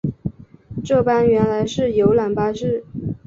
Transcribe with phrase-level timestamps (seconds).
[0.83, 2.83] 这班原来是游览巴士